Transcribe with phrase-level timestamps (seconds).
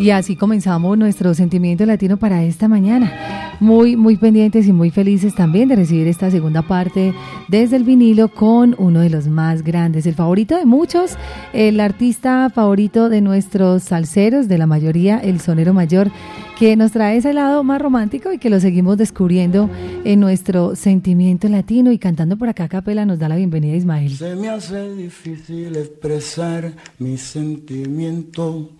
[0.00, 3.56] Y así comenzamos nuestro sentimiento latino para esta mañana.
[3.58, 7.12] Muy, muy pendientes y muy felices también de recibir esta segunda parte
[7.48, 11.16] desde el vinilo con uno de los más grandes, el favorito de muchos,
[11.52, 16.12] el artista favorito de nuestros salseros, de la mayoría, el sonero mayor,
[16.56, 19.68] que nos trae ese lado más romántico y que lo seguimos descubriendo
[20.04, 24.16] en nuestro sentimiento latino y cantando por acá capela nos da la bienvenida Ismael.
[24.16, 28.70] Se me hace difícil expresar mi sentimiento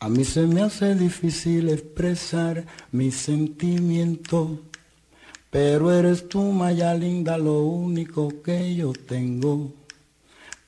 [0.00, 4.60] a mí se me hace difícil expresar mi sentimiento,
[5.50, 9.72] pero eres tú, Maya linda, lo único que yo tengo.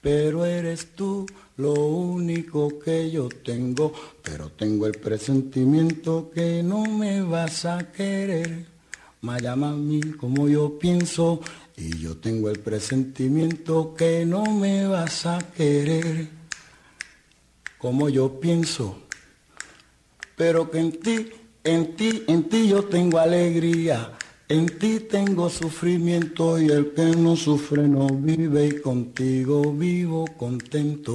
[0.00, 1.26] Pero eres tú
[1.58, 3.92] lo único que yo tengo,
[4.22, 8.66] pero tengo el presentimiento que no me vas a querer.
[9.20, 11.40] Maya mí como yo pienso,
[11.76, 16.28] y yo tengo el presentimiento que no me vas a querer.
[17.78, 19.09] Como yo pienso
[20.40, 21.28] pero que en ti,
[21.64, 24.12] en ti, en ti yo tengo alegría,
[24.48, 31.14] en ti tengo sufrimiento y el que no sufre no vive y contigo vivo contento.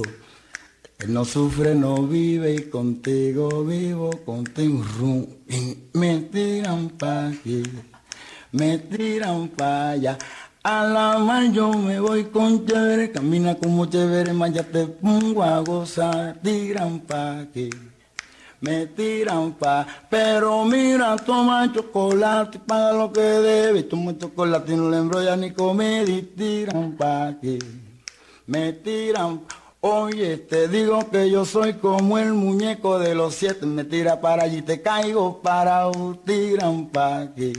[1.00, 5.26] El no sufre no vive y contigo vivo contento.
[5.94, 7.64] Me tiran pa' aquí,
[8.52, 10.16] me tiran pa' allá.
[10.62, 15.42] A la mar yo me voy con chévere, camina como chévere, más ya te pongo
[15.42, 17.70] a gozar, tiran pa' aquí
[18.60, 19.86] me tiran pa.
[20.08, 23.82] Pero mira, toma chocolate, paga lo que debe.
[23.82, 27.58] Toma chocolate y no le embrolla ni comer y tiran pa' que
[28.46, 29.40] me tiran.
[29.80, 33.66] Oye, te digo que yo soy como el muñeco de los siete.
[33.66, 37.52] Me tira para allí, te caigo para un tiran pa' que.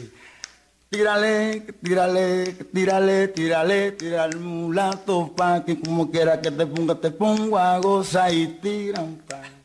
[0.90, 7.12] Tírale, tírale, tírale, tírale, tira el mulato pa' que como quiera que te ponga, te
[7.12, 9.57] pongo a gozar y tiran pa'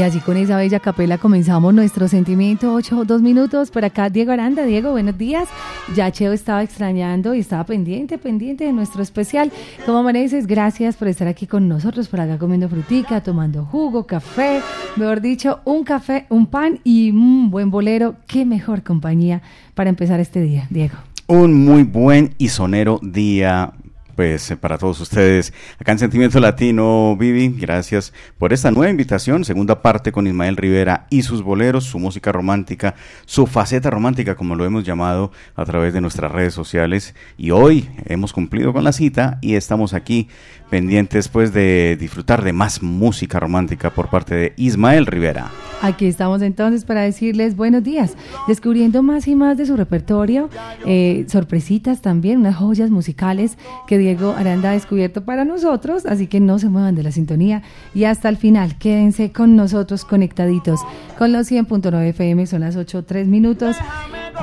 [0.00, 3.70] Y así con esa bella capela comenzamos nuestro sentimiento, ocho, dos minutos.
[3.70, 4.64] Por acá Diego Aranda.
[4.64, 5.46] Diego, buenos días.
[5.94, 9.52] Ya Cheo estaba extrañando y estaba pendiente, pendiente de nuestro especial.
[9.84, 10.46] ¿Cómo mereces?
[10.46, 14.62] Gracias por estar aquí con nosotros, por acá comiendo frutica, tomando jugo, café,
[14.96, 18.14] mejor dicho, un café, un pan y un buen bolero.
[18.26, 19.42] Qué mejor compañía
[19.74, 20.94] para empezar este día, Diego.
[21.26, 23.74] Un muy buen y sonero día
[24.20, 29.46] pues eh, para todos ustedes acá en Sentimiento Latino, Vivi, gracias por esta nueva invitación,
[29.46, 34.56] segunda parte con Ismael Rivera y sus boleros, su música romántica, su faceta romántica, como
[34.56, 37.14] lo hemos llamado a través de nuestras redes sociales.
[37.38, 40.28] Y hoy hemos cumplido con la cita y estamos aquí
[40.70, 45.50] pendientes pues de disfrutar de más música romántica por parte de Ismael Rivera.
[45.82, 48.14] Aquí estamos entonces para decirles buenos días,
[48.46, 50.50] descubriendo más y más de su repertorio,
[50.84, 56.38] eh, sorpresitas también, unas joyas musicales que Diego Aranda ha descubierto para nosotros, así que
[56.38, 57.62] no se muevan de la sintonía
[57.94, 60.80] y hasta el final quédense con nosotros conectaditos
[61.18, 63.76] con los 100.9 FM, son las 8, 3 minutos.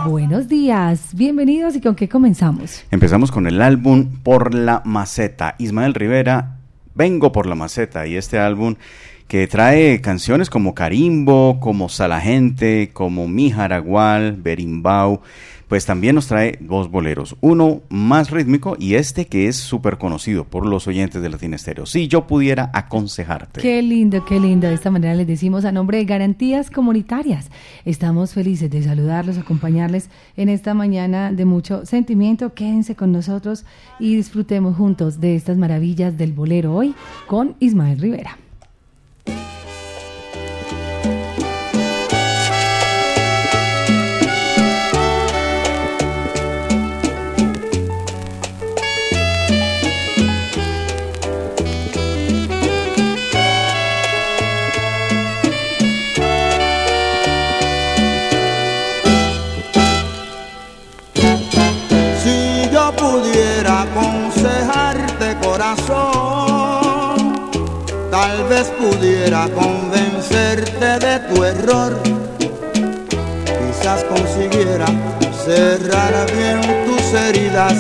[0.06, 2.84] Buenos días, bienvenidos y con qué comenzamos.
[2.92, 5.56] Empezamos con el álbum Por la Maceta.
[5.58, 6.58] Ismael Rivera,
[6.98, 8.76] Vengo por la Maceta y este álbum
[9.28, 15.22] que trae canciones como Carimbo, como Salagente, como Mi Jaragual, Berimbau
[15.68, 17.36] pues también nos trae dos boleros.
[17.42, 21.86] Uno más rítmico y este que es súper conocido por los oyentes de Latin Estéreo.
[21.86, 23.62] Si yo pudiera aconsejarte.
[23.62, 24.68] Qué lindo, qué lindo.
[24.68, 27.50] De esta manera les decimos a nombre de Garantías Comunitarias.
[27.86, 32.54] Estamos felices de saludarlos, acompañarles en esta mañana de mucho sentimiento.
[32.54, 33.66] Quédense con nosotros
[34.00, 36.96] y disfrutemos juntos de estas maravillas del bolero hoy
[37.28, 38.38] con Ismael Rivera.
[68.58, 71.96] Vez pudiera convencerte de tu error,
[73.60, 74.88] quizás consiguiera
[75.46, 77.76] cerrar bien tus heridas,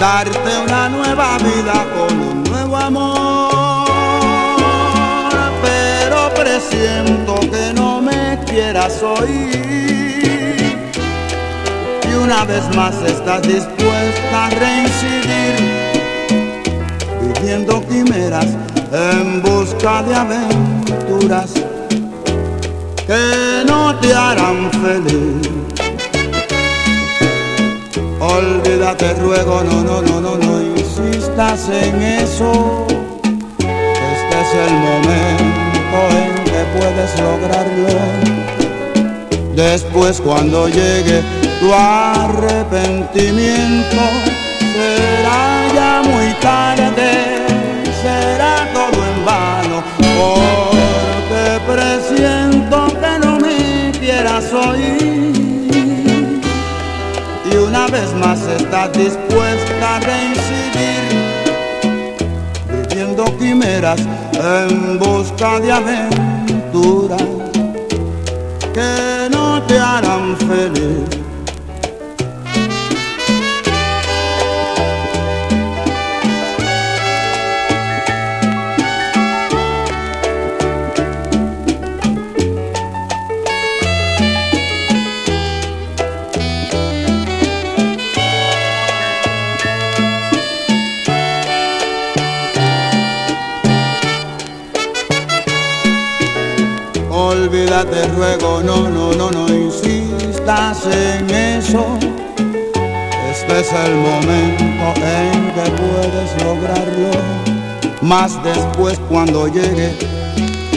[0.00, 3.88] darte una nueva vida con un nuevo amor.
[5.62, 10.76] Pero presiento que no me quieras oír.
[12.08, 15.54] Y una vez más estás dispuesta a reincidir,
[17.22, 18.48] viviendo quimeras
[18.92, 21.50] en busca de aventuras
[23.06, 25.50] que no te harán feliz.
[28.18, 32.86] Olvídate, ruego, no, no, no, no, no insistas en eso.
[33.58, 37.94] Este es el momento en que puedes lograrlo.
[39.54, 41.22] Después cuando llegue
[41.60, 44.02] tu arrepentimiento,
[44.74, 47.46] será ya muy tarde,
[50.16, 52.86] porque presiento
[57.50, 61.26] y una vez más estás dispuesta a reincidir
[62.70, 64.00] viviendo quimeras
[64.34, 67.22] en busca de aventuras
[68.74, 71.15] que no te harán feliz
[97.84, 101.98] te ruego, no, no, no, no insistas en eso.
[103.30, 107.10] Este es el momento en que puedes lograrlo.
[108.00, 109.94] Más después cuando llegue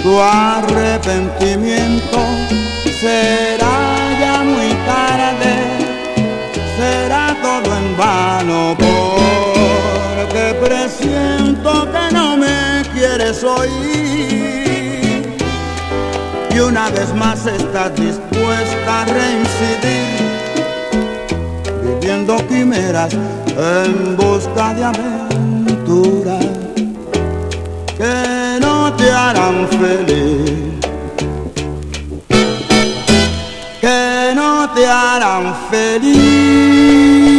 [0.03, 2.19] tu arrepentimiento,
[2.99, 5.55] será ya muy tarde,
[6.77, 14.58] será todo en vano, porque presiento que no me quieres oír
[16.59, 20.19] y una vez más estás dispuesta a reincidir,
[21.83, 26.45] viviendo quimeras en busca de aventuras
[27.97, 30.79] que no te harán feliz.
[33.81, 37.38] Que no te harán feliz.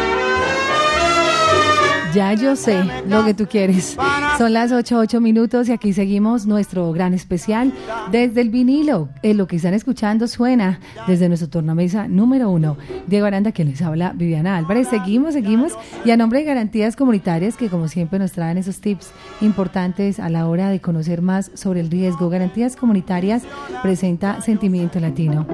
[2.13, 3.97] Ya yo sé lo que tú quieres.
[4.37, 7.71] Son las 8, 8 minutos y aquí seguimos nuestro gran especial
[8.11, 9.07] desde el vinilo.
[9.23, 12.75] En lo que están escuchando suena desde nuestro tornamesa número uno.
[13.07, 14.89] Diego Aranda, quien les habla, Viviana Álvarez.
[14.89, 15.73] Seguimos, seguimos.
[16.03, 20.29] Y a nombre de Garantías Comunitarias, que como siempre nos traen esos tips importantes a
[20.29, 22.29] la hora de conocer más sobre el riesgo.
[22.29, 23.43] Garantías Comunitarias
[23.81, 25.47] presenta Sentimiento Latino.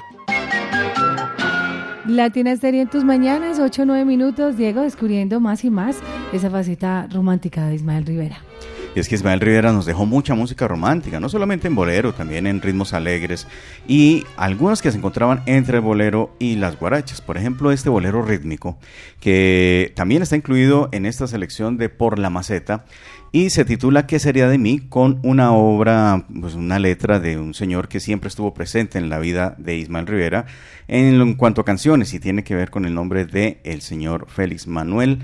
[2.05, 4.57] Latina Estéreo en tus mañanas, 8 o 9 minutos.
[4.57, 6.01] Diego, descubriendo más y más
[6.33, 8.48] esa faceta romántica de Ismael Rivera.
[8.95, 12.47] Y es que Ismael Rivera nos dejó mucha música romántica, no solamente en bolero, también
[12.47, 13.47] en ritmos alegres
[13.87, 17.21] y algunas que se encontraban entre el bolero y las guarachas.
[17.21, 18.79] Por ejemplo, este bolero rítmico,
[19.21, 22.85] que también está incluido en esta selección de Por la Maceta
[23.31, 24.79] y se titula ¿Qué sería de mí?
[24.81, 29.19] con una obra, pues una letra de un señor que siempre estuvo presente en la
[29.19, 30.47] vida de Ismael Rivera
[30.89, 34.67] en, cuanto a canciones y tiene que ver con el nombre de el señor Félix
[34.67, 35.21] Manuel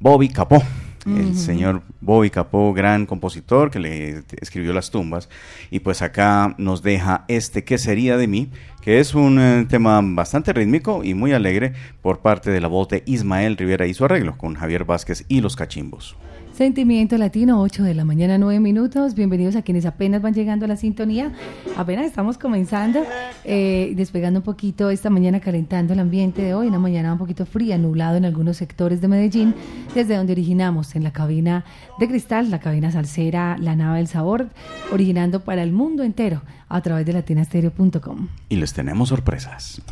[0.00, 0.62] Bobby Capó
[1.06, 5.28] el señor Bobby Capó, gran compositor que le escribió Las tumbas,
[5.70, 8.50] y pues acá nos deja este ¿Qué sería de mí?
[8.84, 12.88] que es un eh, tema bastante rítmico y muy alegre por parte de la voz
[12.88, 16.16] de Ismael Rivera y su arreglo con Javier Vázquez y los cachimbos.
[16.54, 19.16] Sentimiento Latino, 8 de la mañana, 9 minutos.
[19.16, 21.32] Bienvenidos a quienes apenas van llegando a la sintonía.
[21.76, 23.00] Apenas estamos comenzando,
[23.42, 26.68] eh, despegando un poquito esta mañana, calentando el ambiente de hoy.
[26.68, 29.52] Una mañana un poquito fría, nublado en algunos sectores de Medellín,
[29.96, 31.64] desde donde originamos, en la cabina
[31.98, 34.50] de cristal, la cabina salsera, la nave del sabor,
[34.92, 38.28] originando para el mundo entero a través de latinastereo.com.
[38.48, 39.82] Y les tenemos sorpresas.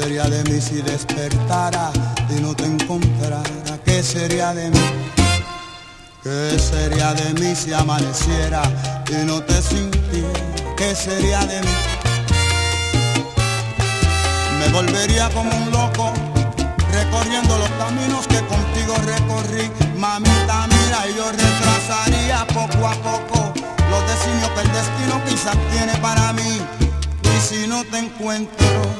[0.00, 1.90] Sería de mí si despertara
[2.28, 3.42] y no te encontrara?
[3.84, 4.86] ¿Qué sería de mí?
[6.22, 8.62] ¿Qué sería de mí si amaneciera
[9.10, 10.40] y no te sintiera?
[10.76, 11.76] ¿Qué sería de mí?
[14.58, 16.12] Me volvería como un loco
[16.92, 19.70] recorriendo los caminos que contigo recorrí.
[19.96, 23.54] Mamita, mira, yo retrasaría poco a poco
[23.90, 26.60] los designios que el destino quizás tiene para mí.
[27.22, 28.95] Y si no te encuentro,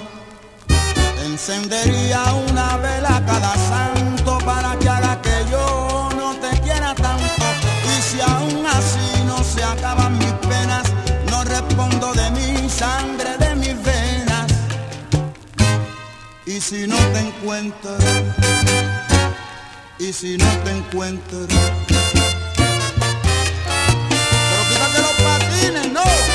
[1.26, 7.44] encendería una vela cada santo para que haga que yo no te quiera tanto.
[7.92, 10.84] Y si aún así no se acaban mis penas,
[11.30, 14.46] no respondo de mi sangre, de mis venas.
[16.46, 17.96] Y si no te encuentro,
[19.98, 21.38] y si no te encuentro.
[24.48, 26.25] Pero quítate los patines, no.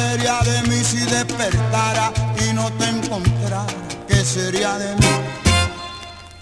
[0.00, 2.12] Sería de mí si despertara
[2.44, 3.64] y no te encontrara?
[4.08, 5.12] ¿Qué sería de mí?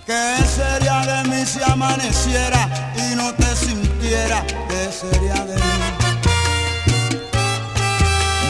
[0.06, 0.22] ¿Qué
[0.58, 2.62] sería de mí si amaneciera
[3.04, 4.44] y no te sintiera?
[4.70, 5.72] ¿Qué sería de mí?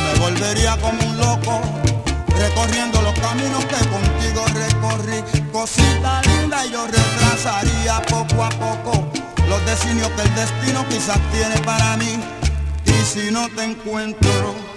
[0.04, 1.60] Me volvería como un loco
[2.38, 5.18] recorriendo los caminos que contigo recorrí.
[5.52, 8.92] Cosita linda y yo retrasaría poco a poco
[9.48, 12.20] los designios que el destino quizás tiene para mí.
[12.84, 14.67] Y si no te encuentro,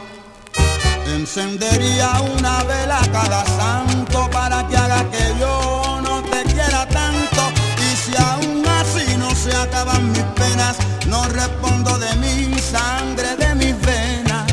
[1.14, 7.42] Encendería una vela cada santo para que haga que yo no te quiera tanto.
[7.78, 10.78] Y si aún así no se acaban mis penas,
[11.08, 14.46] no respondo de mi sangre, de mis venas.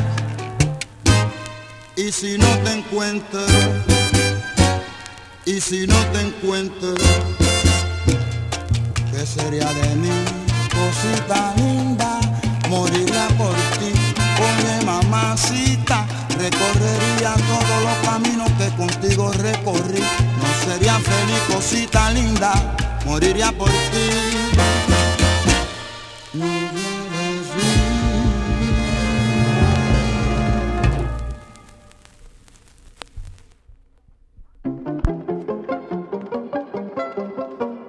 [1.96, 3.40] Y si no te encuentro,
[5.44, 6.94] y si no te encuentro,
[9.12, 10.24] ¿qué sería de mí,
[10.74, 12.18] cosita linda?
[12.68, 13.92] Morirá por ti,
[14.48, 16.06] oye mamacita
[16.38, 20.00] recorrería todos los caminos que contigo recorrí.
[20.00, 22.52] No sería feliz, cosita linda,
[23.04, 24.28] moriría por ti.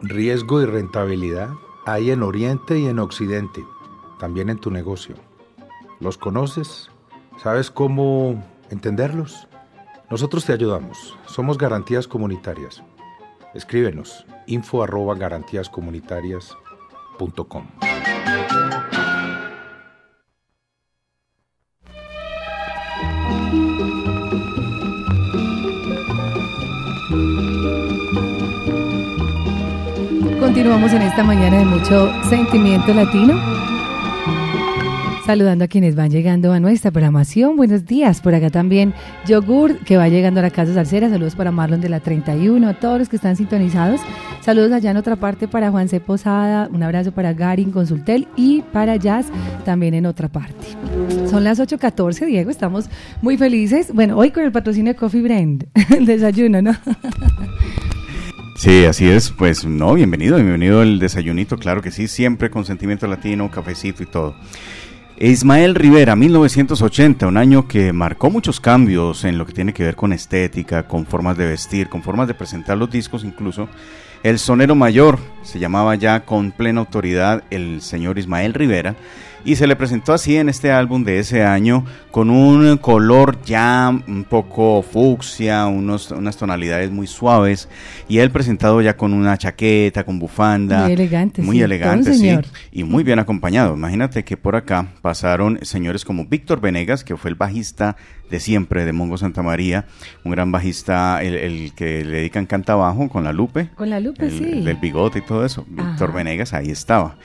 [0.02, 1.50] Riesgo y rentabilidad
[1.86, 3.64] hay en Oriente y en Occidente,
[4.20, 5.16] también en tu negocio.
[6.00, 6.90] ¿Los conoces?
[7.42, 9.48] ¿Sabes cómo entenderlos?
[10.10, 11.18] Nosotros te ayudamos.
[11.26, 12.84] Somos Garantías Comunitarias.
[13.54, 15.18] Escríbenos info arroba.
[30.40, 33.79] Continuamos en esta mañana de mucho sentimiento latino
[35.30, 37.56] Saludando a quienes van llegando a nuestra programación.
[37.56, 38.20] Buenos días.
[38.20, 38.96] Por acá también
[39.28, 41.08] Yogur, que va llegando a la Casa Salcera.
[41.08, 44.02] Saludos para Marlon de la 31, a todos los que están sintonizados.
[44.42, 46.00] Saludos allá en otra parte para Juan C.
[46.00, 46.68] Posada.
[46.74, 49.28] Un abrazo para Garin Consultel y para Jazz
[49.66, 50.66] también en otra parte.
[51.30, 52.50] Son las 8.14, Diego.
[52.50, 52.90] Estamos
[53.22, 53.94] muy felices.
[53.94, 55.68] Bueno, hoy con el patrocinio de Coffee Brand.
[55.96, 56.76] el desayuno, ¿no?
[58.56, 59.30] Sí, así es.
[59.30, 64.08] Pues no, bienvenido, bienvenido el desayunito, claro que sí, siempre con sentimiento latino, cafecito y
[64.08, 64.36] todo.
[65.22, 69.98] Ismael Rivera, 1980, un año que marcó muchos cambios en lo que tiene que ver
[69.98, 73.68] con estética, con formas de vestir, con formas de presentar los discos incluso.
[74.24, 78.96] El sonero mayor se llamaba ya con plena autoridad el señor Ismael Rivera
[79.46, 83.90] y se le presentó así en este álbum de ese año con un color ya
[84.08, 87.70] un poco fucsia, unos, unas tonalidades muy suaves
[88.08, 90.84] y él presentado ya con una chaqueta, con bufanda.
[90.84, 92.20] Muy elegante, Muy sí, elegante, sí.
[92.20, 92.46] señor.
[92.72, 93.76] Y muy bien acompañado.
[93.76, 97.96] Imagínate que por acá pasaron señores como Víctor Venegas, que fue el bajista
[98.30, 99.86] de siempre de Mongo Santa María,
[100.24, 103.70] un gran bajista, el, el que le dedican canta bajo con la Lupe.
[103.76, 104.44] Con la Lupe, el, sí.
[104.44, 105.66] el del bigote y todo eso.
[105.68, 106.14] Víctor.
[106.14, 107.16] Venegas ahí estaba.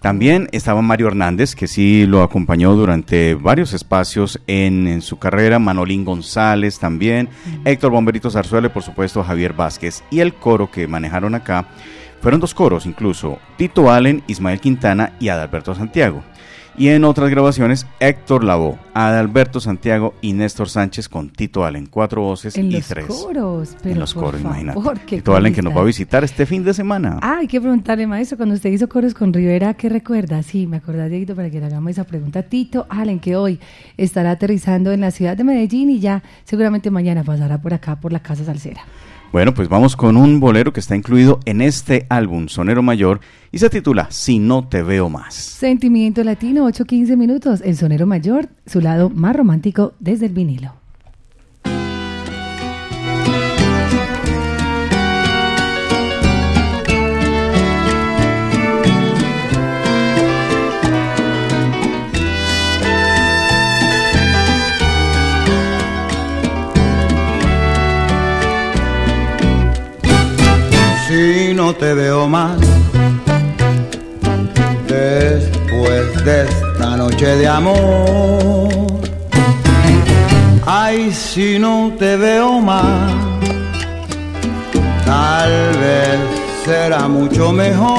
[0.00, 5.58] También estaba Mario Hernández, que sí lo acompañó durante varios espacios en, en su carrera,
[5.58, 7.28] Manolín González también,
[7.64, 10.04] Héctor Bomberito Zarzuela y por supuesto Javier Vázquez.
[10.10, 11.66] Y el coro que manejaron acá
[12.20, 16.22] fueron dos coros incluso, Tito Allen, Ismael Quintana y Adalberto Santiago.
[16.78, 22.22] Y en otras grabaciones, Héctor Lavoe, Adalberto Santiago y Néstor Sánchez con Tito Allen, cuatro
[22.22, 23.06] voces En y tres.
[23.06, 25.06] coros, pero en los por coros, favor, imagínate.
[25.16, 27.18] Tito Allen que nos va a visitar este fin de semana.
[27.20, 30.40] Ah, hay que preguntarle, maestro, cuando usted hizo coros con Rivera, ¿qué recuerda?
[30.44, 32.44] Sí, me acordás, Dieguito, para que le hagamos esa pregunta.
[32.44, 33.58] Tito Allen, que hoy
[33.96, 38.12] estará aterrizando en la ciudad de Medellín y ya seguramente mañana pasará por acá, por
[38.12, 38.82] la Casa Salsera.
[39.30, 43.20] Bueno, pues vamos con un bolero que está incluido en este álbum Sonero Mayor
[43.52, 45.34] y se titula Si no te veo más.
[45.34, 47.60] Sentimiento Latino, 8-15 minutos.
[47.62, 50.72] El sonero mayor, su lado más romántico desde el vinilo.
[71.68, 72.58] No te veo más
[74.86, 78.86] después de esta noche de amor.
[80.64, 83.12] Ay, si no te veo más,
[85.04, 85.50] tal
[85.82, 86.18] vez
[86.64, 87.90] será mucho mejor.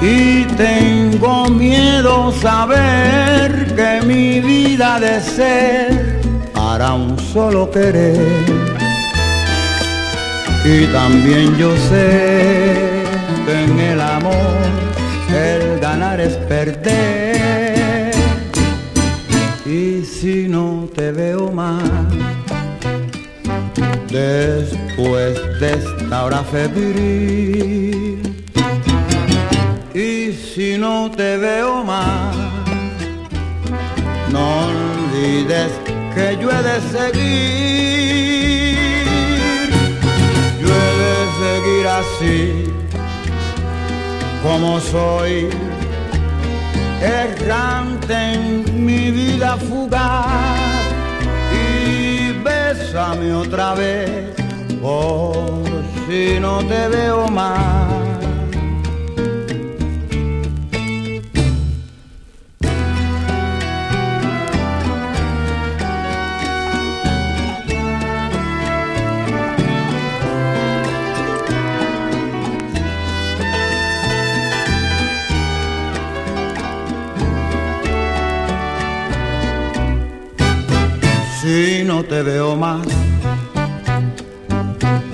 [0.00, 6.20] Y tengo miedo saber que mi vida de ser
[6.54, 8.57] para un solo querer.
[10.70, 13.02] Y también yo sé
[13.46, 14.58] que en el amor
[15.34, 18.12] el ganar es perder.
[19.64, 21.82] Y si no te veo más,
[24.10, 28.20] después de esta hora febril,
[29.94, 32.36] y si no te veo más,
[34.30, 35.72] no olvides
[36.14, 38.67] que yo he de seguir,
[41.98, 42.64] así
[44.42, 45.48] como soy,
[47.02, 50.86] errante en mi vida fugaz
[51.52, 54.34] y bésame otra vez
[54.80, 55.62] por
[56.06, 58.07] si no te veo más.
[81.48, 82.86] Si no te veo más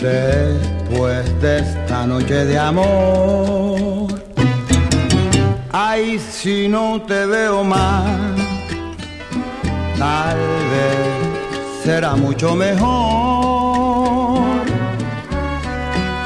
[0.00, 4.08] después de esta noche de amor.
[5.70, 8.36] Ay, si no te veo más,
[9.96, 10.36] tal
[10.72, 14.42] vez será mucho mejor.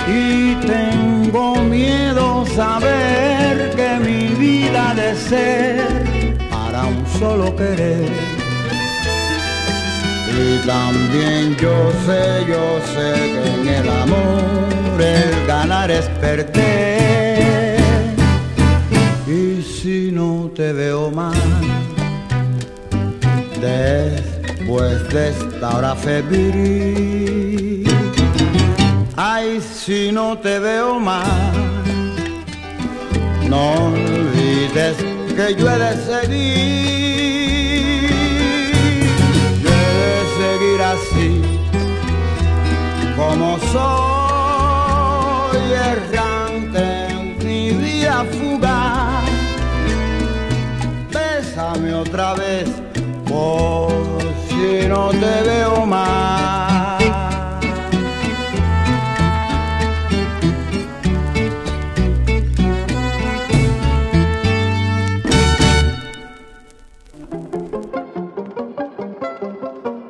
[0.09, 8.38] Y tengo miedo saber que mi vida de ser para un solo querer.
[10.41, 17.81] Y también yo sé, yo sé que en el amor el ganar es perder.
[19.27, 21.37] Y si no te veo más,
[23.61, 27.85] después de esta hora febril,
[29.17, 31.27] ay, si no te veo más,
[33.49, 34.97] no olvides
[35.37, 37.28] que yo he de seguir,
[43.19, 49.29] como soy errante en mi vida fugaz.
[51.13, 52.69] Bésame otra vez,
[53.27, 53.91] por
[54.49, 57.03] si no te veo más.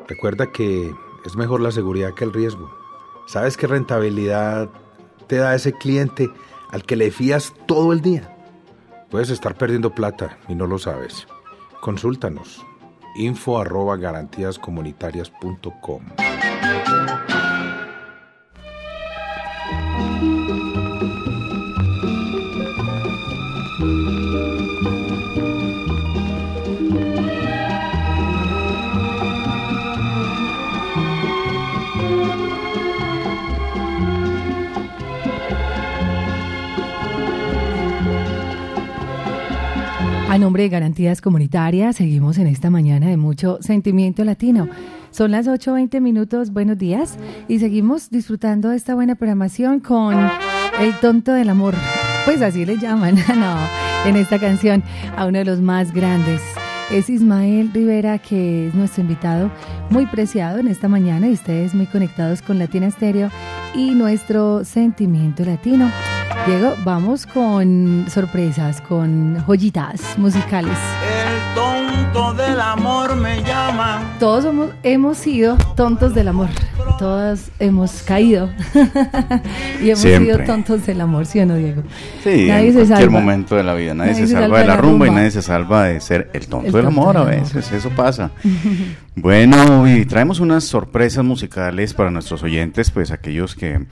[0.06, 0.92] Recuerda que
[1.24, 2.87] es mejor la seguridad que el riesgo.
[3.28, 4.70] ¿Sabes qué rentabilidad
[5.26, 6.30] te da ese cliente
[6.70, 8.34] al que le fías todo el día?
[9.10, 11.26] Puedes estar perdiendo plata y no lo sabes.
[11.82, 12.64] Consúltanos.
[13.16, 13.98] info arroba
[40.28, 44.68] A nombre de Garantías Comunitarias, seguimos en esta mañana de mucho sentimiento latino.
[45.10, 47.16] Son las 8.20 minutos, buenos días,
[47.48, 50.14] y seguimos disfrutando de esta buena programación con
[50.80, 51.74] El Tonto del Amor.
[52.26, 53.56] Pues así le llaman, no,
[54.04, 54.82] en esta canción
[55.16, 56.42] a uno de los más grandes.
[56.90, 59.50] Es Ismael Rivera, que es nuestro invitado
[59.88, 63.30] muy preciado en esta mañana y ustedes muy conectados con Latina Estéreo
[63.74, 65.90] y nuestro sentimiento latino.
[66.46, 70.76] Diego, vamos con sorpresas, con joyitas musicales.
[71.26, 74.16] El tonto del amor me llama.
[74.18, 76.48] Todos somos, hemos sido tontos del amor.
[76.98, 78.50] Todos hemos caído.
[79.82, 80.34] y hemos Siempre.
[80.34, 81.82] sido tontos del amor, ¿sí o no, Diego?
[82.24, 83.20] Sí, Nadie en se cualquier salva.
[83.20, 83.94] momento de la vida.
[83.94, 86.66] Nadie, Nadie se, salva de la rumba, y nadie se salva de ser el tonto
[86.68, 87.44] El del tonto amor a del amor.
[87.54, 87.72] veces.
[87.72, 88.30] Eso pasa.
[89.16, 93.86] bueno, y traemos unas sorpresas musicales para nuestros oyentes, pues aquellos que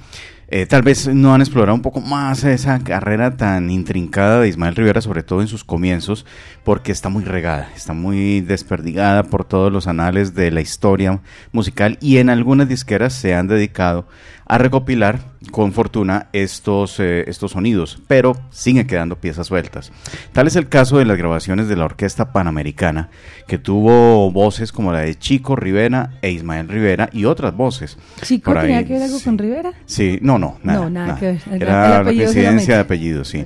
[0.49, 4.77] eh, tal vez no han explorado un poco más esa carrera tan intrincada de Ismael
[4.77, 6.25] Rivera, sobre todo en sus comienzos,
[6.63, 11.99] porque está muy regada, está muy desperdigada por todos los anales de la historia musical
[12.01, 14.07] y en algunas disqueras se han dedicado
[14.49, 15.19] a recopilar
[15.51, 19.91] con fortuna estos, eh, estos sonidos, pero siguen quedando piezas sueltas.
[20.33, 23.09] Tal es el caso de las grabaciones de la Orquesta Panamericana,
[23.49, 27.99] que tuvo voces como la de Chico Rivera e Ismael Rivera y otras voces.
[28.23, 29.25] ¿Chico Por ahí, tenía que ver algo sí.
[29.25, 29.73] con Rivera?
[29.85, 30.81] Sí, no, no, nada.
[30.81, 31.41] No, nada que ver.
[31.47, 32.67] El- el Era la solamente.
[32.73, 33.45] de apellidos, sí.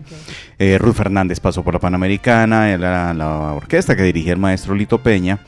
[0.58, 4.98] Eh, Ruth Fernández pasó por la Panamericana, era la orquesta que dirigía el maestro Lito
[5.02, 5.38] Peña.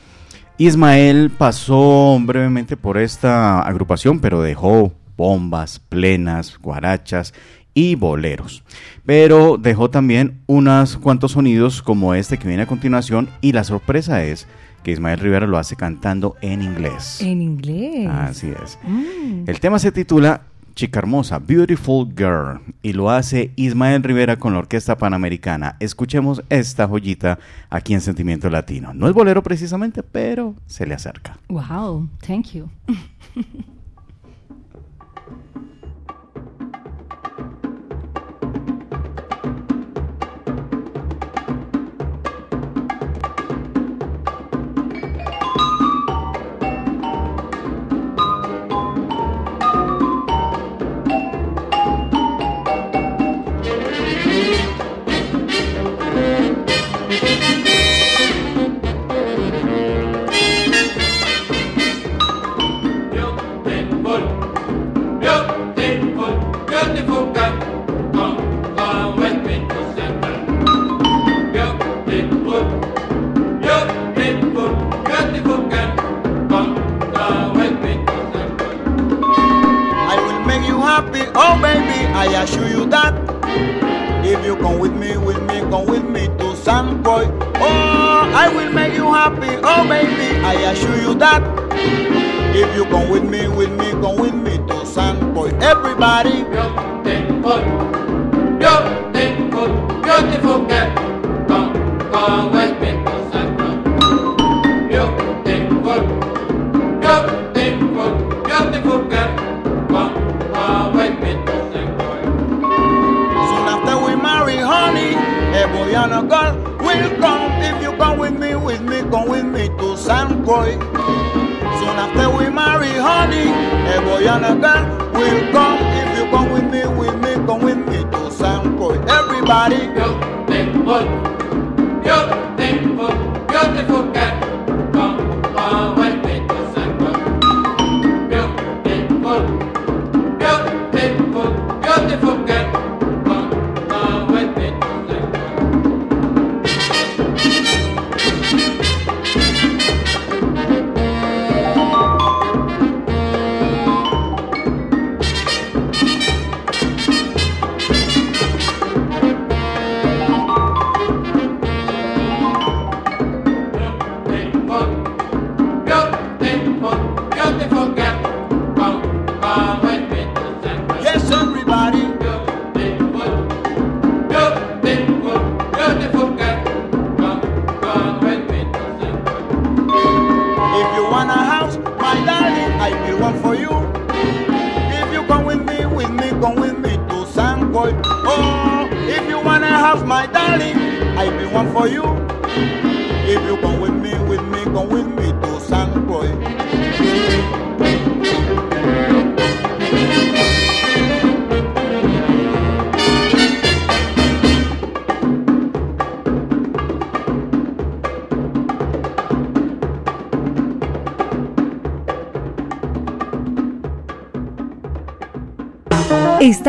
[0.57, 7.33] Ismael pasó brevemente por esta agrupación, pero dejó bombas, plenas, guarachas
[7.73, 8.63] y boleros.
[9.05, 14.23] Pero dejó también unos cuantos sonidos como este que viene a continuación y la sorpresa
[14.23, 14.47] es
[14.83, 17.21] que Ismael Rivera lo hace cantando en inglés.
[17.21, 18.09] En inglés.
[18.09, 18.77] Así es.
[18.83, 19.43] Mm.
[19.47, 20.41] El tema se titula
[20.75, 25.77] Chica Hermosa, Beautiful Girl, y lo hace Ismael Rivera con la Orquesta Panamericana.
[25.79, 28.93] Escuchemos esta joyita aquí en Sentimiento Latino.
[28.93, 31.37] No es bolero precisamente, pero se le acerca.
[31.47, 32.69] Wow, thank you.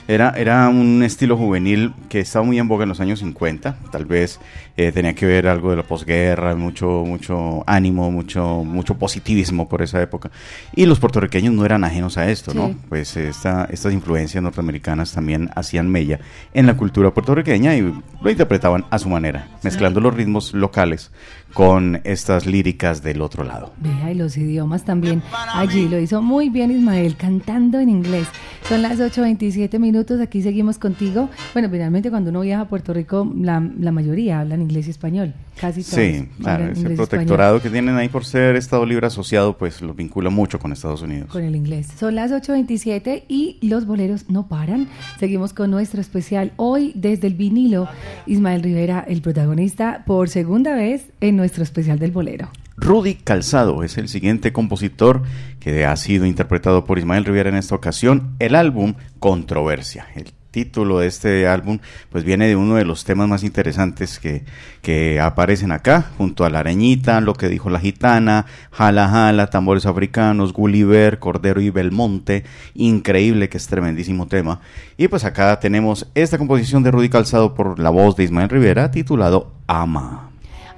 [0.08, 4.06] Era, era un estilo juvenil que estaba muy en boga en los años 50, tal
[4.06, 4.40] vez
[4.78, 9.82] eh, tenía que ver algo de la posguerra, mucho, mucho ánimo, mucho, mucho positivismo por
[9.82, 10.32] esa época.
[10.76, 12.70] Y los puertorriqueños no eran ajenos a esto, ¿no?
[12.70, 12.78] Sí.
[12.90, 16.20] Pues esta, estas influencias norteamericanas también hacían mella
[16.54, 19.50] en la cultura puertorriqueña y lo interpretaban a su manera,
[19.90, 21.12] los ritmos locales
[21.54, 23.74] con estas líricas del otro lado.
[23.78, 25.22] Vea, y los idiomas también.
[25.54, 28.28] Allí lo hizo muy bien Ismael, cantando en inglés.
[28.68, 31.30] Son las 8.27 minutos, aquí seguimos contigo.
[31.54, 35.34] Bueno, finalmente cuando uno viaja a Puerto Rico, la, la mayoría hablan inglés y español.
[35.60, 35.96] Casi todos.
[35.96, 36.96] Sí, claro, ese y español.
[36.96, 41.02] protectorado que tienen ahí por ser Estado Libre Asociado, pues lo vincula mucho con Estados
[41.02, 41.30] Unidos.
[41.30, 41.88] Con el inglés.
[41.98, 44.88] Son las 8.27 y los boleros no paran.
[45.20, 47.88] Seguimos con nuestro especial hoy desde el vinilo.
[48.26, 52.50] Ismael Rivera, el protagonista, por segunda vez en nuestro especial del bolero.
[52.78, 55.24] Rudy Calzado es el siguiente compositor
[55.60, 58.36] que ha sido interpretado por Ismael Rivera en esta ocasión.
[58.38, 60.06] El álbum Controversia.
[60.16, 64.44] El título de este álbum pues viene de uno de los temas más interesantes que,
[64.82, 69.88] que aparecen acá, junto a La Arañita, Lo que dijo la gitana, Jala Jala, Tambores
[69.88, 72.44] Africanos, Gulliver, Cordero y Belmonte.
[72.76, 74.60] Increíble que es tremendísimo tema.
[74.96, 78.92] Y pues acá tenemos esta composición de Rudy Calzado por la voz de Ismael Rivera
[78.92, 80.31] titulado Ama.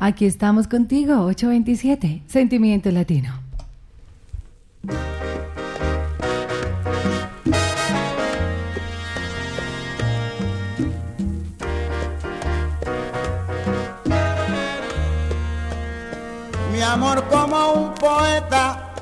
[0.05, 3.39] Aquí estamos contigo, 827, Sentimiento Latino.
[16.73, 18.93] Mi amor como un poeta,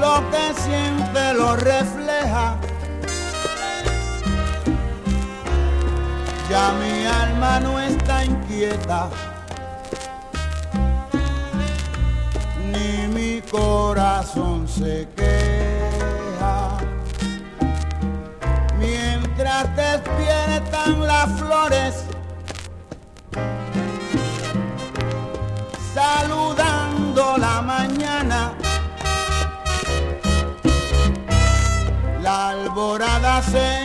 [0.00, 2.53] lo que siente lo refleja.
[6.54, 9.08] Ya mi alma no está inquieta,
[12.72, 16.78] ni mi corazón se queja.
[18.78, 22.04] Mientras despiertan las flores,
[25.92, 28.52] saludando la mañana.
[32.22, 33.83] La alborada se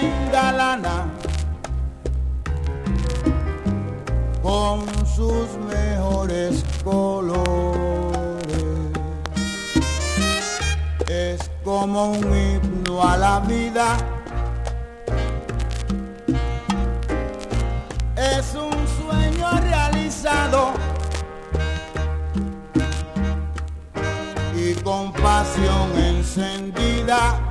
[4.50, 8.50] con sus mejores colores.
[11.08, 13.96] Es como un himno a la vida.
[18.16, 20.74] Es un sueño realizado.
[24.56, 27.49] y con pasión encendida.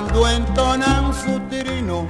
[0.00, 2.06] cuando entonan su trino,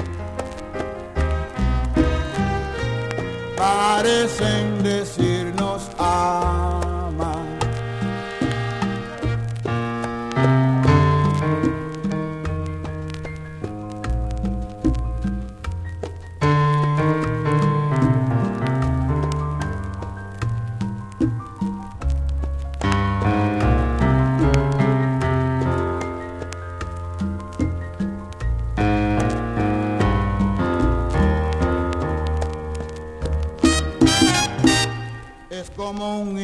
[3.57, 5.30] parecen decir
[35.91, 36.35] como un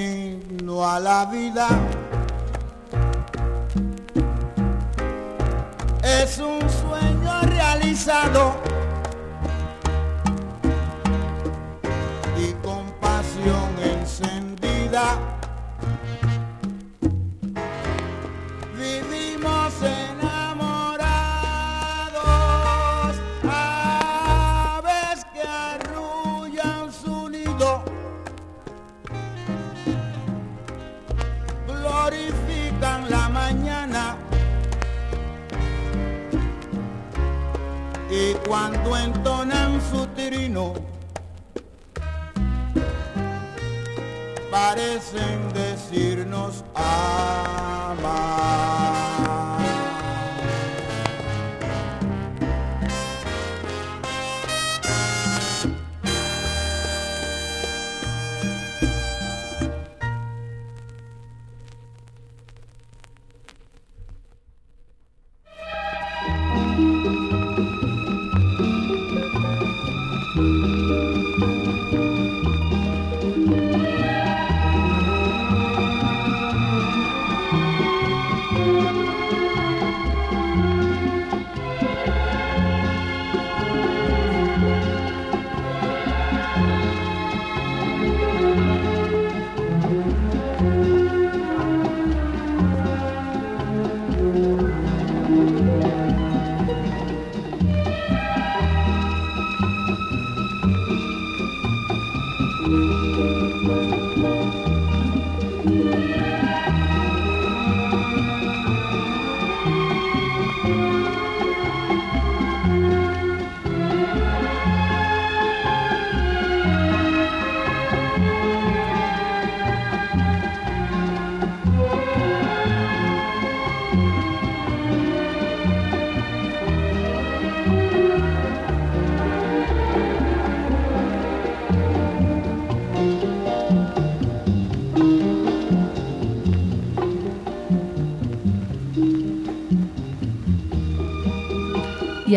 [95.86, 96.25] 有一个。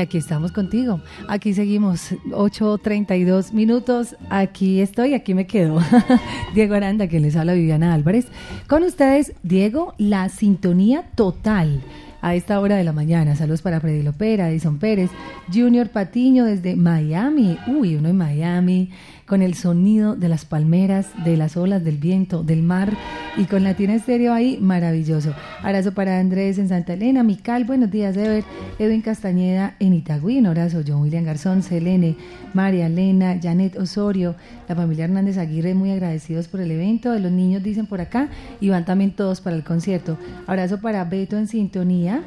[0.10, 1.02] Aquí estamos contigo.
[1.28, 4.16] Aquí seguimos 8.32 minutos.
[4.32, 5.80] Aquí estoy, aquí me quedo.
[6.56, 8.26] Diego Aranda, que les habla Viviana Álvarez.
[8.68, 11.84] Con ustedes, Diego, la sintonía total
[12.22, 13.36] a esta hora de la mañana.
[13.36, 15.12] Saludos para Freddy Lopera, Edison Pérez,
[15.54, 17.60] Junior Patiño desde Miami.
[17.68, 18.90] Uy, uno en Miami,
[19.30, 22.92] con el sonido de las palmeras, de las olas, del viento, del mar
[23.38, 25.36] y con Latina Estéreo ahí, maravilloso.
[25.62, 28.44] Abrazo para Andrés en Santa Elena, Mical, buenos días, Ever,
[28.80, 32.18] Edwin Castañeda en Itagüí, un abrazo, John William Garzón, Selene,
[32.56, 34.36] María Elena, Janet Osorio,
[34.68, 38.70] la familia Hernández Aguirre, muy agradecidos por el evento, los niños dicen por acá, y
[38.70, 40.18] van también todos para el concierto.
[40.48, 42.24] Abrazo para Beto en sintonía.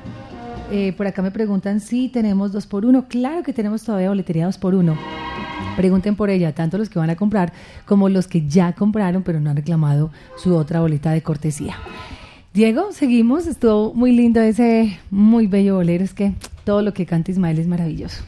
[0.75, 3.05] Eh, por acá me preguntan si tenemos dos por uno.
[3.07, 4.97] Claro que tenemos todavía boletería dos por uno.
[5.77, 7.53] Pregunten por ella, tanto los que van a comprar
[7.85, 11.77] como los que ya compraron pero no han reclamado su otra boleta de cortesía.
[12.55, 16.33] Diego, seguimos, estuvo muy lindo ese muy bello bolero, es que
[16.65, 18.23] todo lo que canta Ismael es maravilloso.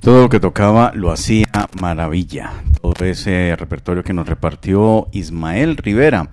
[0.00, 1.46] Todo lo que tocaba lo hacía
[1.80, 2.52] maravilla.
[2.82, 6.28] Todo ese repertorio que nos repartió Ismael Rivera.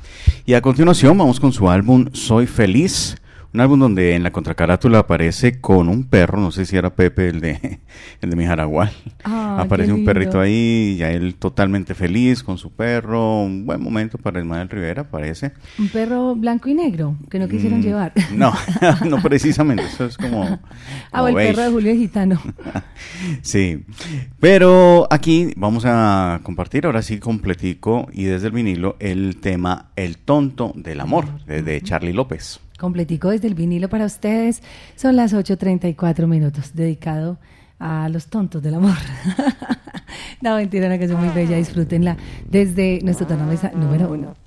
[0.45, 3.15] Y a continuación vamos con su álbum Soy Feliz.
[3.55, 7.29] Un álbum donde en la contracarátula aparece con un perro, no sé si era Pepe,
[7.29, 7.79] el de,
[8.21, 8.91] el de mi Jaragual.
[9.23, 13.43] Ah, aparece un perrito ahí, y a él totalmente feliz con su perro.
[13.43, 15.53] Un buen momento para Ismael Rivera, parece.
[15.79, 18.11] Un perro blanco y negro que no quisieron Mm, llevar.
[18.33, 18.51] No,
[19.07, 20.59] no precisamente, eso es como...
[21.13, 21.53] Ah, o el beige.
[21.53, 22.41] perro de Julio Gitano.
[23.41, 23.85] Sí,
[24.41, 30.17] pero aquí vamos a compartir ahora sí completico y desde el vinilo el tema El
[30.17, 32.59] tonto del amor, de Charlie López.
[32.77, 34.61] Completico desde el vinilo para ustedes.
[34.95, 37.37] Son las 8.34 minutos, dedicado
[37.79, 38.97] a los tontos del amor.
[40.41, 42.17] no, mentira, una canción muy bella, disfrútenla
[42.49, 44.44] desde nuestro mesa número uno.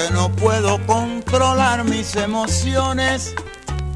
[0.00, 3.34] Porque no puedo controlar mis emociones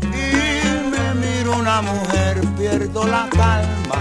[0.02, 3.98] y me miro una mujer, pierdo la calma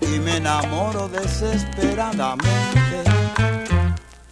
[0.00, 2.48] y me enamoro desesperadamente.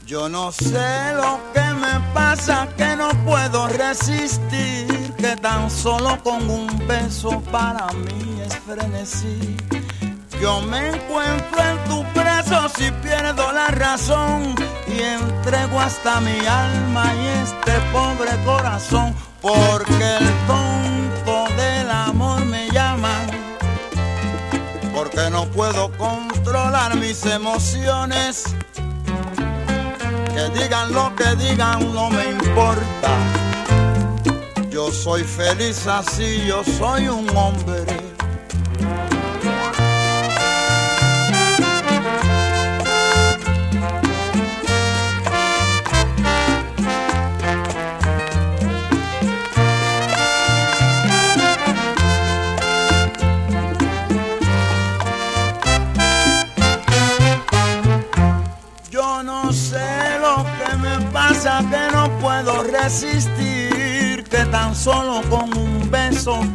[0.06, 6.48] Yo no sé lo que me pasa, que no puedo resistir, que tan solo con
[6.50, 9.56] un beso para mí es frenesí.
[10.40, 14.54] Yo me encuentro en tu preso si pierdo la razón
[14.88, 22.70] y entrego hasta mi alma y este pobre corazón, porque el tonto del amor me
[22.70, 23.26] llama,
[24.94, 28.44] porque no puedo controlar mis emociones.
[30.34, 33.10] Que digan lo que digan, no me importa.
[34.70, 37.99] Yo soy feliz así, yo soy un hombre.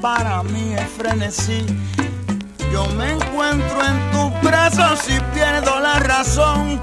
[0.06, 1.66] Para mí es frenesí.
[2.72, 6.80] Yo me encuentro en tus brazos y pierdo la razón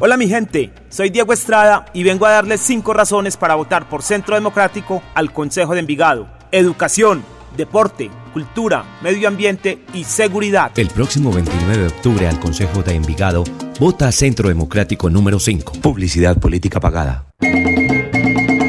[0.00, 4.02] Hola mi gente, soy Diego Estrada y vengo a darles cinco razones para votar por
[4.02, 6.28] Centro Democrático al Consejo de Envigado.
[6.52, 7.24] Educación,
[7.56, 10.70] deporte, cultura, medio ambiente y seguridad.
[10.76, 13.44] El próximo 29 de octubre al Consejo de Envigado,
[13.80, 15.72] vota Centro Democrático número 5.
[15.80, 17.24] Publicidad política pagada.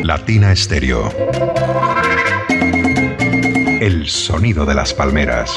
[0.03, 1.09] Latina Estéreo.
[3.80, 5.49] El sonido de las palmeras.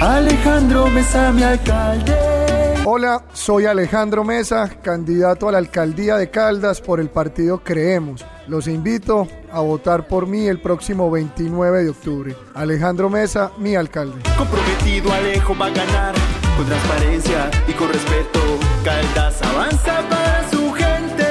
[0.00, 2.16] Alejandro Mesa, mi alcalde.
[2.84, 8.24] Hola, soy Alejandro Mesa, candidato a la alcaldía de Caldas por el partido Creemos.
[8.48, 12.36] Los invito a votar por mí el próximo 29 de octubre.
[12.54, 14.22] Alejandro Mesa, mi alcalde.
[14.38, 16.14] Comprometido Alejo va a ganar
[16.56, 18.40] con transparencia y con respeto.
[18.82, 21.24] Caldas avanza para su gente.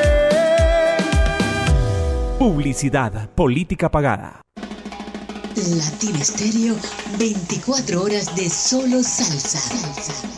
[2.37, 4.41] Publicidad, política pagada.
[5.55, 6.75] Latina Estéreo,
[7.17, 10.37] 24 horas de solo salsa.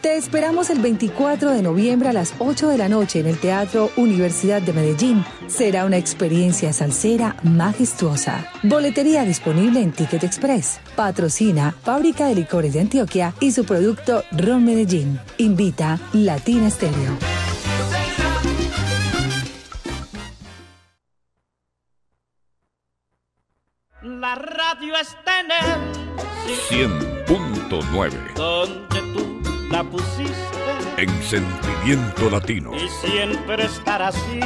[0.00, 3.90] Te esperamos el 24 de noviembre a las 8 de la noche en el Teatro
[3.98, 5.22] Universidad de Medellín.
[5.46, 8.50] Será una experiencia salsera majestuosa.
[8.62, 10.80] Boletería disponible en Ticket Express.
[10.96, 15.20] Patrocina Fábrica de Licores de Antioquia y su producto Ron Medellín.
[15.36, 17.18] Invita Latina Stereo.
[24.02, 29.39] La radio está en el 100.9 donde tú
[29.70, 30.32] la pusiste
[30.96, 32.72] en sentimiento latino.
[32.74, 34.40] y siempre estará así.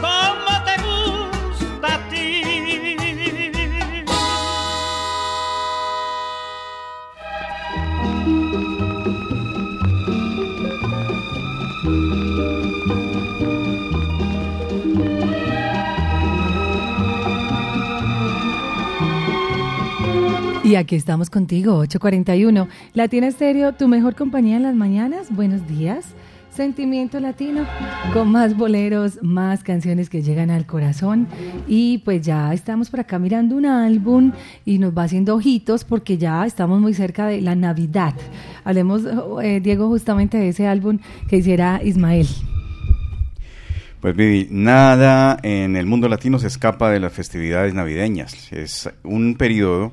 [0.00, 0.35] Como
[20.66, 22.66] Y aquí estamos contigo, 841.
[22.92, 25.28] Latina Estéreo, tu mejor compañía en las mañanas.
[25.30, 26.06] Buenos días.
[26.50, 27.64] Sentimiento latino,
[28.12, 31.28] con más boleros, más canciones que llegan al corazón.
[31.68, 34.32] Y pues ya estamos por acá mirando un álbum
[34.64, 38.14] y nos va haciendo ojitos porque ya estamos muy cerca de la Navidad.
[38.64, 39.02] Hablemos,
[39.44, 40.98] eh, Diego, justamente de ese álbum
[41.28, 42.26] que hiciera Ismael.
[44.00, 48.52] Pues Vivi, nada en el mundo latino se escapa de las festividades navideñas.
[48.52, 49.92] Es un periodo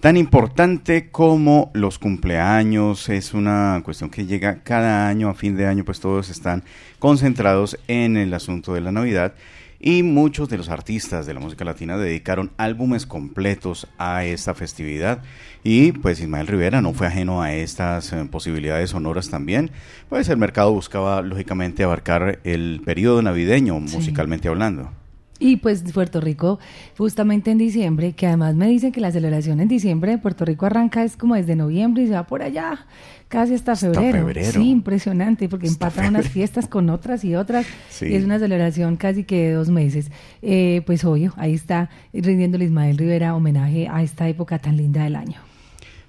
[0.00, 3.08] tan importante como los cumpleaños.
[3.08, 6.64] Es una cuestión que llega cada año, a fin de año, pues todos están
[6.98, 9.34] concentrados en el asunto de la Navidad.
[9.82, 15.22] Y muchos de los artistas de la música latina dedicaron álbumes completos a esta festividad.
[15.64, 19.70] Y pues Ismael Rivera no fue ajeno a estas eh, posibilidades sonoras también.
[20.10, 23.96] Pues el mercado buscaba lógicamente abarcar el periodo navideño, Sí.
[23.96, 24.92] musicalmente hablando.
[25.40, 26.60] Y pues Puerto Rico,
[26.98, 30.66] justamente en diciembre, que además me dicen que la celebración en diciembre de Puerto Rico
[30.66, 32.86] arranca es como desde noviembre y se va por allá
[33.28, 34.18] casi hasta febrero.
[34.18, 34.52] febrero.
[34.52, 37.66] Sí, impresionante, porque empatan unas fiestas con otras y otras.
[37.88, 38.08] Sí.
[38.08, 40.10] Y es una celebración casi que de dos meses.
[40.42, 45.16] Eh, pues obvio, ahí está rindiéndole Ismael Rivera homenaje a esta época tan linda del
[45.16, 45.40] año.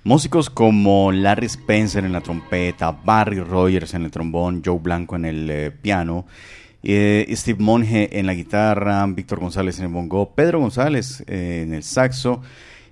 [0.04, 5.26] Músicos como Larry Spencer en la trompeta, Barry Rogers en el trombón, Joe Blanco en
[5.26, 6.26] el eh, piano,
[6.84, 11.74] eh, Steve Monge en la guitarra, Víctor González en el bongo, Pedro González eh, en
[11.74, 12.42] el saxo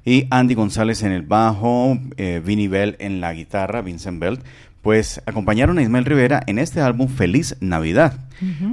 [0.06, 4.40] y Andy González en el bajo, eh, Bell en la guitarra, Vincent Bell,
[4.82, 8.19] pues acompañaron a Ismael Rivera en este álbum Feliz Navidad.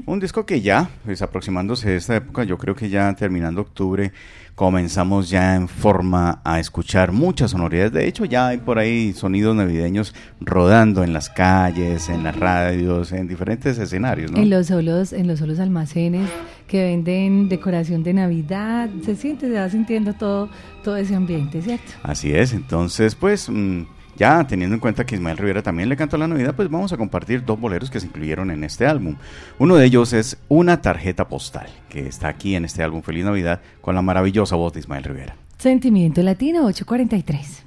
[0.07, 4.13] Un disco que ya, pues aproximándose a esta época, yo creo que ya terminando octubre,
[4.55, 7.93] comenzamos ya en forma a escuchar muchas sonoridades.
[7.93, 13.11] De hecho, ya hay por ahí sonidos navideños rodando en las calles, en las radios,
[13.11, 14.39] en diferentes escenarios, ¿no?
[14.39, 16.31] En los solos, en los solos almacenes
[16.69, 20.49] que venden decoración de Navidad, se siente, se va sintiendo todo,
[20.85, 21.93] todo ese ambiente, ¿cierto?
[22.05, 23.83] Así es, entonces pues mm,
[24.17, 26.97] ya teniendo en cuenta que Ismael Rivera también le cantó la Navidad, pues vamos a
[26.97, 29.17] compartir dos boleros que se incluyeron en este álbum.
[29.59, 33.61] Uno de ellos es Una tarjeta postal, que está aquí en este álbum Feliz Navidad
[33.81, 35.37] con la maravillosa voz de Ismael Rivera.
[35.59, 37.66] Sentimiento Latino 843.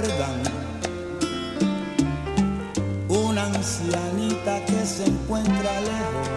[0.00, 0.42] Recuerdan.
[3.08, 6.28] Una ancianita que se encuentra lejos,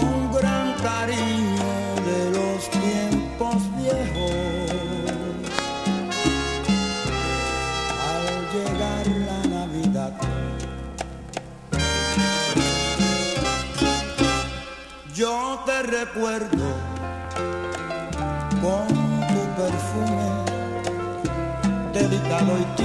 [0.00, 1.70] un gran cariño
[2.08, 4.72] de los tiempos viejos.
[8.10, 10.12] Al llegar la Navidad,
[15.14, 16.77] yo te recuerdo
[22.48, 22.77] noite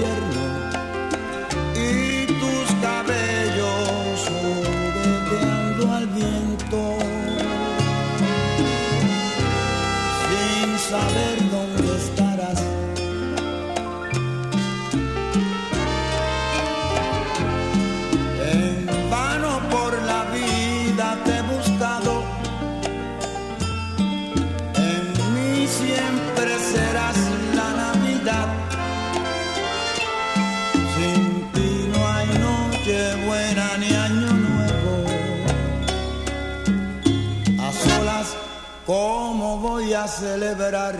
[40.04, 40.96] ¿Cómo voy a celebrar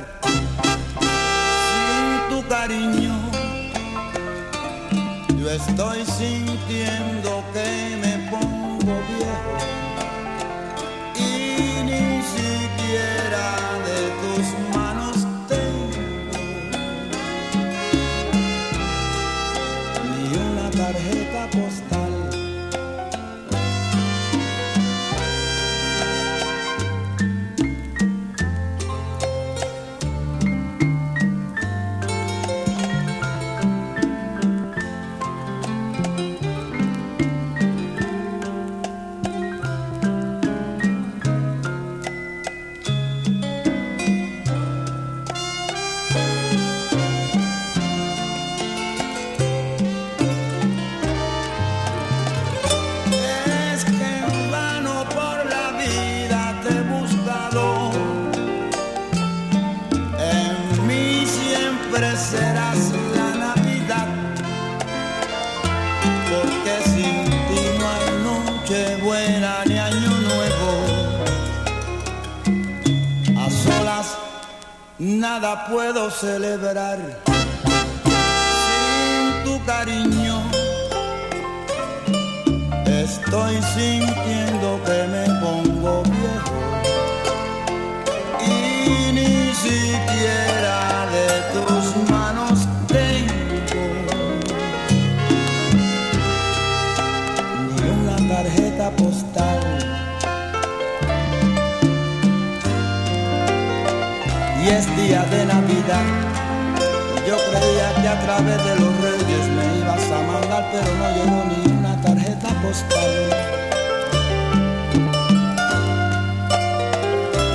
[1.66, 3.14] sin tu cariño?
[5.38, 7.13] Yo estoy sintiendo
[75.34, 77.00] nada puedo celebrar.
[78.66, 80.38] Sin tu cariño.
[82.86, 86.04] Estoy sintiendo que me pongo
[105.14, 106.06] día de Navidad.
[107.28, 111.40] Yo creía que a través de los reyes me ibas a mandar, pero no llegó
[111.50, 113.12] ni una tarjeta postal.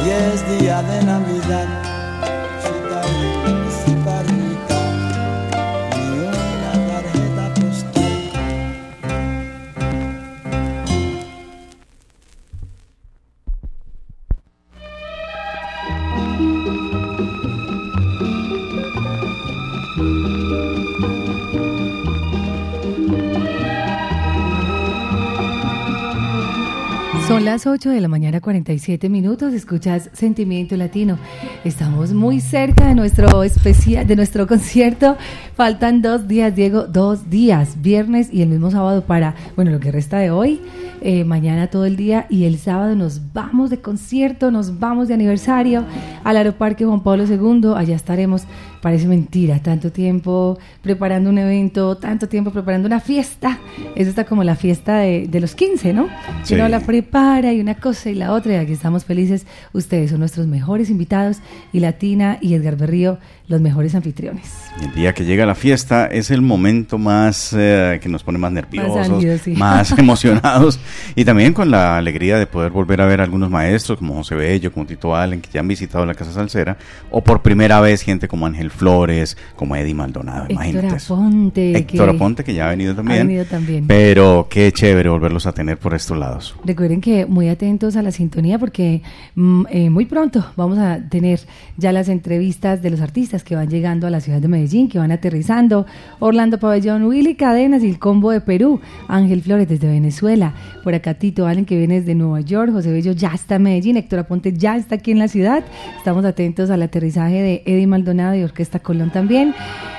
[0.05, 1.67] Y es día de Navidad,
[27.71, 29.53] 8 de la mañana, 47 minutos.
[29.53, 31.19] Escuchas Sentimiento Latino.
[31.65, 35.17] Estamos muy cerca de nuestro especial, de nuestro concierto.
[35.55, 39.93] Faltan dos días, Diego, dos días, viernes y el mismo sábado para, bueno, lo que
[39.93, 40.61] resta de hoy,
[41.01, 45.15] eh, mañana todo el día y el sábado nos vamos de concierto, nos vamos de
[45.15, 45.85] aniversario
[46.25, 47.73] al Aeroparque Juan Pablo II.
[47.77, 48.45] Allá estaremos.
[48.81, 53.59] Parece mentira, tanto tiempo preparando un evento, tanto tiempo preparando una fiesta.
[53.97, 56.09] Eso está como la fiesta de, de los 15, ¿no?
[56.45, 56.55] Sí.
[56.55, 59.47] Uno la prepara y una cosa y la otra, y aquí estamos felices.
[59.73, 61.39] Ustedes son nuestros mejores invitados
[61.73, 63.19] y Latina y Edgar Berrío,
[63.49, 64.45] los mejores anfitriones.
[64.81, 68.53] El día que llega la fiesta es el momento más eh, que nos pone más
[68.53, 69.53] nerviosos, sí.
[69.53, 70.79] más emocionados
[71.17, 74.35] y también con la alegría de poder volver a ver a algunos maestros como José
[74.35, 76.77] Bello, como Tito Allen, que ya han visitado la Casa Salsera,
[77.11, 81.05] o por primera vez gente como Ángel Flores, como Eddie Maldonado, Héctor imagínate.
[81.05, 81.79] Aponte.
[81.79, 83.21] Héctor que Aponte, que ya ha venido también.
[83.21, 83.87] Ha venido también.
[83.87, 86.55] Pero qué chévere volverlos a tener por estos lados.
[86.65, 89.03] Recuerden que muy atentos a la sintonía porque
[89.35, 91.41] mm, eh, muy pronto vamos a tener
[91.77, 94.99] ya las entrevistas de los artistas que van llegando a la ciudad de Medellín, que
[94.99, 95.87] van aterrizando.
[96.19, 98.81] Orlando Pabellón, Willy Cadenas y el combo de Perú.
[99.09, 100.55] Ángel Flores desde Venezuela.
[100.85, 102.73] Por acá Tito Allen que viene desde Nueva York.
[102.73, 103.97] José Bello ya está en Medellín.
[103.97, 105.65] Héctor Aponte ya está aquí en la ciudad.
[105.97, 109.55] Estamos atentos al aterrizaje de Eddie Maldonado y Orquesta Colón también.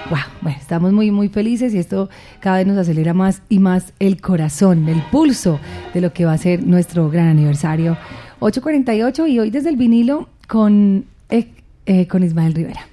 [0.09, 2.09] Wow, bueno, estamos muy, muy felices y esto
[2.39, 5.59] cada vez nos acelera más y más el corazón, el pulso
[5.93, 7.97] de lo que va a ser nuestro gran aniversario.
[8.39, 11.47] 8.48 y hoy desde el vinilo con, eh,
[11.85, 12.88] eh, con Ismael Rivera.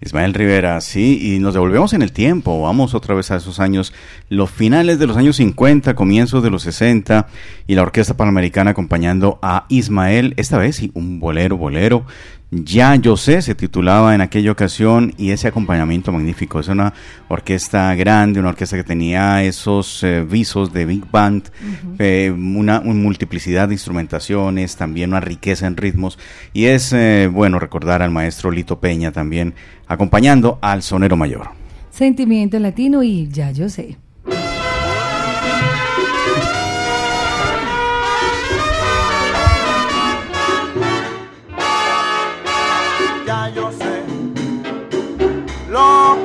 [0.00, 3.92] Ismael Rivera, sí, y nos devolvemos en el tiempo, vamos otra vez a esos años,
[4.28, 7.26] los finales de los años 50, comienzos de los 60,
[7.66, 12.04] y la Orquesta Panamericana acompañando a Ismael, esta vez sí, un bolero, bolero,
[12.50, 16.94] ya yo sé, se titulaba en aquella ocasión, y ese acompañamiento magnífico, es una
[17.28, 21.50] orquesta grande, una orquesta que tenía esos eh, visos de Big Band,
[21.98, 26.18] eh, una, una multiplicidad de instrumentaciones, también una riqueza en ritmos,
[26.52, 29.54] y es eh, bueno recordar al maestro Lito Peña también
[29.88, 31.48] acompañando al sonero mayor.
[31.90, 33.96] Sentimiento latino y ya yo sé.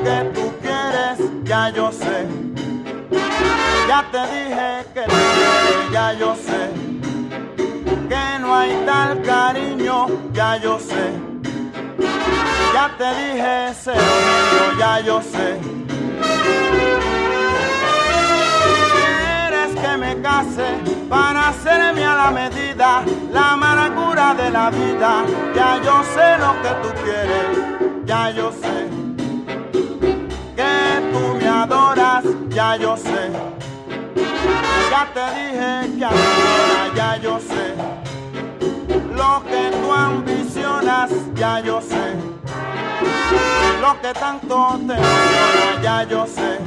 [0.04, 2.26] Que tú quieres, ya yo sé.
[3.88, 6.92] Ya te dije que te quiero, ya yo sé
[8.12, 11.04] que no hay tal cariño ya yo sé.
[12.74, 15.48] Ya te dije niño, ya yo sé.
[18.96, 20.68] Quieres que me case
[21.08, 25.24] para hacerme a la medida la amargura de la vida.
[25.54, 28.91] Ya yo sé lo que tú quieres, ya yo sé.
[31.62, 33.30] Ya yo sé.
[34.90, 37.74] Ya te dije que ahora ya yo sé.
[39.14, 42.16] Lo que tú ambicionas, ya yo sé.
[43.80, 46.58] Lo que tanto te emociona, ya yo sé.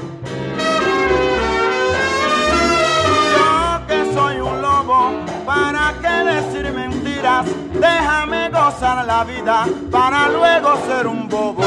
[3.35, 5.11] Yo que soy un lobo,
[5.45, 7.45] ¿para qué decir mentiras?
[7.73, 11.63] Déjame gozar la vida para luego ser un bobo.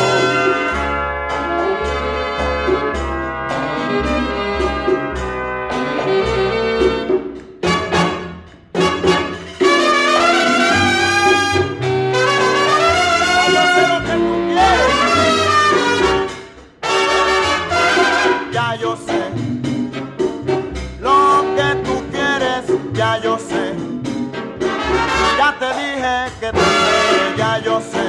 [27.38, 28.06] Ya yo sé.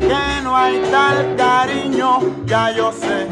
[0.00, 3.28] Que no hay tal cariño, ya yo sé.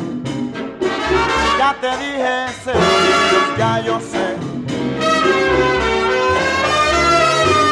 [1.59, 4.27] Ya te dije, celos, ya yo sé.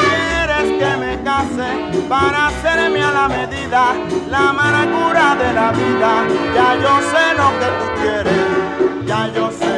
[0.00, 1.70] Quieres que me case
[2.08, 3.82] para hacerme a la medida
[4.30, 6.12] la amargura de la vida.
[6.56, 9.74] Ya yo sé lo que tú quieres, ya yo sé.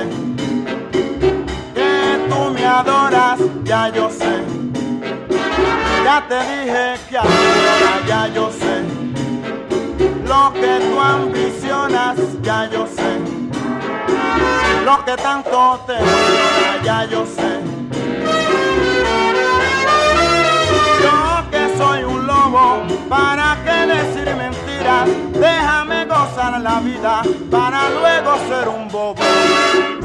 [1.74, 4.65] Que tú me adoras, ya yo sé.
[6.06, 8.76] Ya te dije que ahora ya yo sé.
[10.24, 13.10] Lo que tú ambicionas, ya yo sé.
[14.84, 17.60] Lo que tanto te emociona, ya yo sé.
[21.02, 25.08] Yo que soy un lobo, ¿para qué decir mentiras?
[25.32, 29.95] Déjame gozar la vida para luego ser un bobo.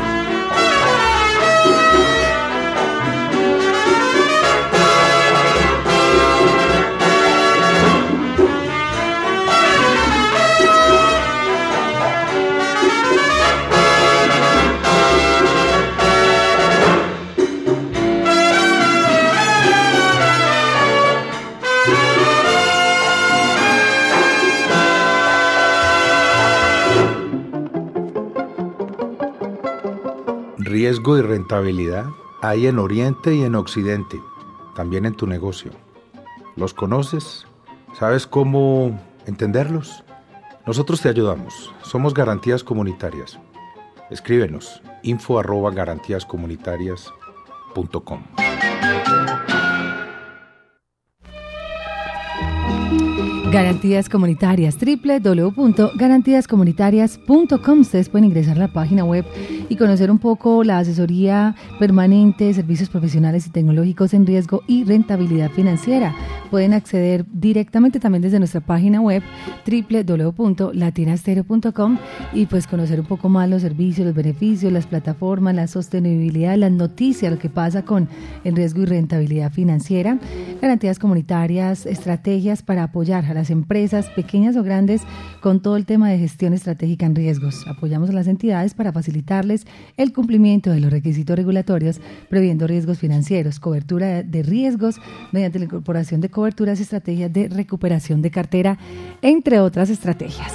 [30.71, 32.05] Riesgo y rentabilidad
[32.41, 34.21] hay en Oriente y en Occidente,
[34.73, 35.71] también en tu negocio.
[36.55, 37.45] ¿Los conoces?
[37.99, 40.05] ¿Sabes cómo entenderlos?
[40.65, 41.73] Nosotros te ayudamos.
[41.81, 43.37] Somos Garantías Comunitarias.
[44.09, 48.23] Escríbenos info arroba garantíascomunitarias.com.
[53.51, 57.79] Garantías Comunitarias, www.garantíascomunitarias.com.
[57.81, 59.25] Ustedes pueden ingresar a la página web
[59.67, 65.51] y conocer un poco la asesoría permanente, servicios profesionales y tecnológicos en riesgo y rentabilidad
[65.51, 66.15] financiera.
[66.49, 69.21] Pueden acceder directamente también desde nuestra página web
[69.65, 71.97] www.latinastereo.com
[72.31, 76.71] y pues conocer un poco más los servicios, los beneficios, las plataformas, la sostenibilidad, las
[76.71, 78.07] noticias, lo que pasa con
[78.45, 80.19] el riesgo y rentabilidad financiera.
[80.61, 85.01] Garantías comunitarias, estrategias para apoyar a las empresas, pequeñas o grandes,
[85.39, 87.65] con todo el tema de gestión estratégica en riesgos.
[87.67, 89.65] Apoyamos a las entidades para facilitarles
[89.97, 94.97] el cumplimiento de los requisitos regulatorios, previendo riesgos financieros, cobertura de riesgos
[95.31, 98.77] mediante la incorporación de coberturas y estrategias de recuperación de cartera,
[99.23, 100.53] entre otras estrategias.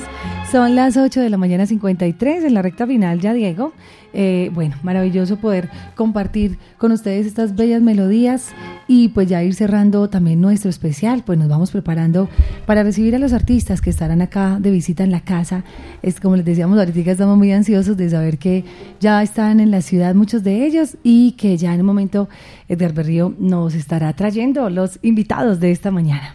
[0.56, 3.74] Son las 8 de la mañana 53 en la recta final ya, Diego.
[4.14, 8.52] Eh, bueno, maravilloso poder compartir con ustedes estas bellas melodías
[8.88, 12.30] y pues ya ir cerrando también nuestro especial, pues nos vamos preparando
[12.64, 15.62] para recibir a los artistas que estarán acá de visita en la casa.
[16.00, 18.64] Es como les decíamos ahorita, estamos muy ansiosos de saber que
[18.98, 22.30] ya están en la ciudad muchos de ellos y que ya en un momento
[22.66, 26.34] Edgar Berrío nos estará trayendo los invitados de esta mañana.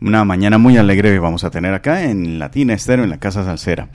[0.00, 3.88] Una mañana muy alegre vamos a tener acá en Latina Estero, en la Casa Salsera.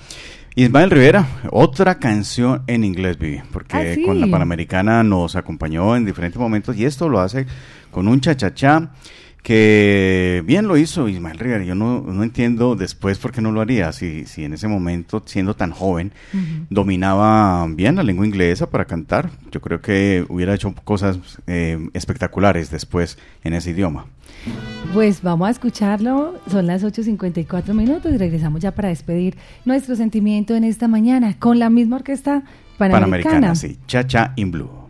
[0.55, 4.03] Ismael Rivera, otra canción en inglés, Vivi, porque Ah, sí.
[4.03, 7.47] con la Panamericana nos acompañó en diferentes momentos y esto lo hace
[7.89, 8.91] con un chachachá
[9.43, 11.63] que bien lo hizo Ismael Rivera.
[11.63, 15.21] Yo no, no entiendo después por qué no lo haría, si, si en ese momento,
[15.25, 16.13] siendo tan joven,
[16.69, 19.29] dominaba bien la lengua inglesa para cantar.
[19.51, 24.05] Yo creo que hubiera hecho cosas eh, espectaculares después en ese idioma.
[24.93, 30.55] Pues vamos a escucharlo, son las 8.54 minutos y regresamos ya para despedir nuestro sentimiento
[30.55, 32.43] en esta mañana con la misma orquesta
[32.77, 33.33] panamericana.
[33.41, 33.77] Panamericana, sí.
[33.87, 34.82] Cha-Cha in Blue.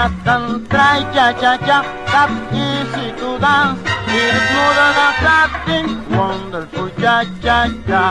[0.00, 1.78] In try cha-cha-cha.
[2.08, 3.80] That's easy to dance.
[4.08, 5.86] It is smoother than a satin.
[6.16, 8.04] Wonderful cha-cha-cha.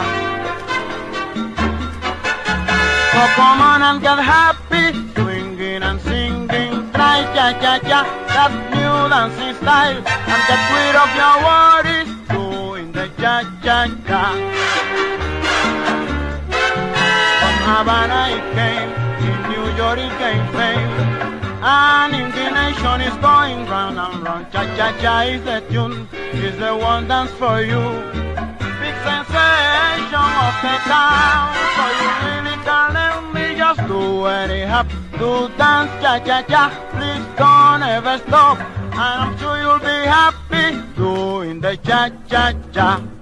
[3.12, 4.86] So come on and get happy,
[5.16, 8.00] swinging and singing, try cha-cha-cha,
[8.36, 9.98] that new dancing style,
[10.34, 14.24] and get rid of your worries, doing the cha-cha-cha.
[17.40, 18.92] From Havana it came,
[19.26, 24.52] in New York it gained fame, and in the nation is going round and round.
[24.52, 27.84] Cha-cha-cha is the tune, is the one dance for you.
[28.80, 34.88] Big sensation of the town, so you really can let me just do any hop
[35.20, 36.64] to dance cha-cha-cha.
[36.92, 43.00] Please don't ever stop, and I'm sure you'll be happy doing the cha-cha-cha.
[43.00, 43.19] No,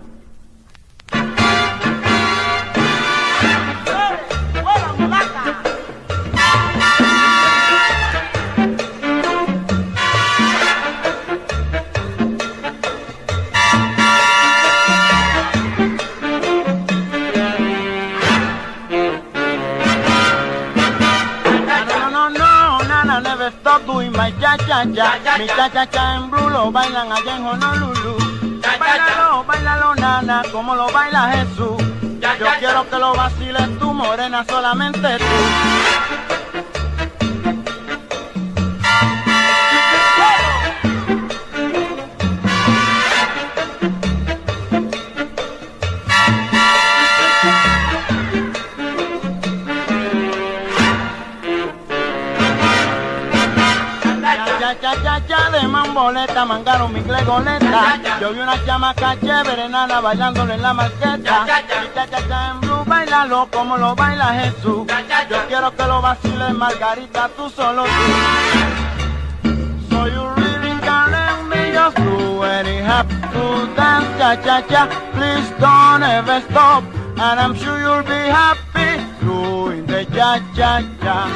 [24.31, 25.37] stop doing my cha-cha-cha.
[25.37, 28.17] Mi cha-cha-cha en blue lo bailan allá en Honolulu.
[28.79, 31.77] Bailalo, bailalo, nana, como lo baila Jesús.
[32.19, 36.36] Yo quiero que lo vaciles tú, morena, solamente tú.
[55.97, 57.99] Mamboleta, mangaron mi glegoleta.
[58.21, 61.17] Yo vi una chamaca chévere, nana, bailándole en la marqueta.
[61.17, 61.23] Mi
[61.95, 64.85] cha, cha, cha, en blue, bailalo como lo baila Jesús.
[65.29, 67.89] Yo quiero que lo vaciles, Margarita, tú solo tú.
[69.89, 74.87] So you really can me just do any hop to dance, cha, cha, cha.
[75.13, 76.83] Please don't ever stop,
[77.17, 81.27] and I'm sure you'll be happy doing the cha, cha, cha.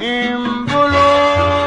[0.00, 1.65] In blue.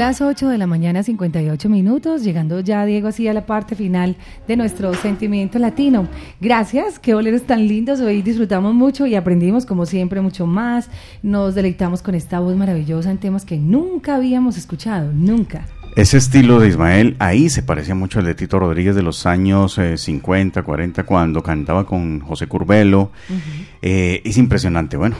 [0.00, 4.16] Las 8 de la mañana, 58 minutos, llegando ya, Diego, así a la parte final
[4.48, 6.08] de nuestro sentimiento latino.
[6.40, 10.88] Gracias, qué boleros tan lindos, hoy disfrutamos mucho y aprendimos, como siempre, mucho más.
[11.22, 15.66] Nos deleitamos con esta voz maravillosa en temas que nunca habíamos escuchado, nunca.
[15.96, 19.76] Ese estilo de Ismael ahí se parecía mucho al de Tito Rodríguez de los años
[19.76, 23.10] eh, 50, 40, cuando cantaba con José Curbelo.
[23.82, 24.96] Eh, es impresionante.
[24.96, 25.16] Bueno,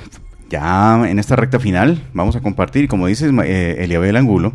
[0.50, 4.52] ya en esta recta final vamos a compartir, como dice Isma- eh, Eliabel Angulo,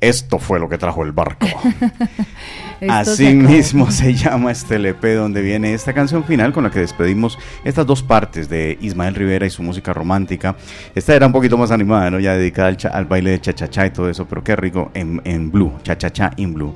[0.00, 1.46] esto fue lo que trajo el barco.
[2.88, 7.38] Así mismo se llama este LP donde viene esta canción final con la que despedimos
[7.64, 10.54] estas dos partes de Ismael Rivera y su música romántica.
[10.94, 12.20] Esta era un poquito más animada, ¿no?
[12.20, 15.20] Ya dedicada al, cha- al baile de cha-cha-cha y todo eso, pero qué rico en,
[15.24, 16.74] en blue, cha-cha-cha in blue.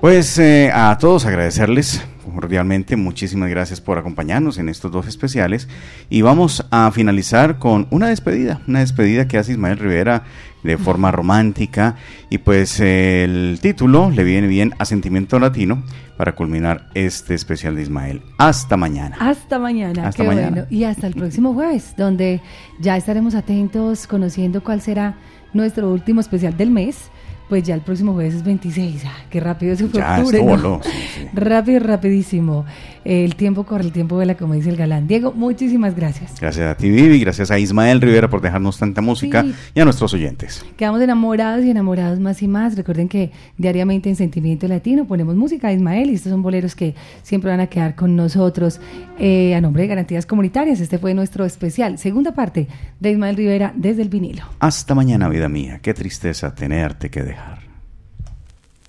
[0.00, 2.02] Pues eh, a todos agradecerles
[2.34, 5.68] cordialmente, muchísimas gracias por acompañarnos en estos dos especiales
[6.08, 10.22] y vamos a finalizar con una despedida, una despedida que hace Ismael Rivera
[10.62, 11.96] de forma romántica
[12.30, 15.82] y pues eh, el título le viene bien a Sentimiento Latino
[16.16, 18.22] para culminar este especial de Ismael.
[18.38, 19.16] Hasta mañana.
[19.20, 20.08] Hasta mañana.
[20.08, 20.50] Hasta qué mañana.
[20.50, 20.66] bueno.
[20.70, 22.40] Y hasta el próximo jueves, donde
[22.80, 25.18] ya estaremos atentos, conociendo cuál será
[25.52, 27.10] nuestro último especial del mes.
[27.50, 29.02] Pues ya el próximo jueves es 26.
[29.04, 30.56] Ah, qué rápido se fue Ya, octubre, esto ¿no?
[30.56, 31.26] voló, sí, sí.
[31.34, 32.64] Rápido, rapidísimo.
[33.04, 35.06] El tiempo corre, el tiempo vuela, como dice el galán.
[35.08, 36.38] Diego, muchísimas gracias.
[36.40, 39.54] Gracias a ti, Vivi, gracias a Ismael Rivera por dejarnos tanta música Sí.
[39.74, 40.64] y a nuestros oyentes.
[40.76, 42.76] Quedamos enamorados y enamorados más y más.
[42.76, 46.94] Recuerden que diariamente en Sentimiento Latino ponemos música de Ismael y estos son boleros que
[47.22, 48.80] siempre van a quedar con nosotros
[49.18, 50.78] eh, a nombre de Garantías Comunitarias.
[50.80, 52.68] Este fue nuestro especial, segunda parte
[53.00, 54.42] de Ismael Rivera desde el vinilo.
[54.60, 55.80] Hasta mañana, vida mía.
[55.82, 57.39] Qué tristeza tenerte que dejar.